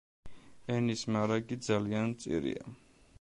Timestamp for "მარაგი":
1.17-1.59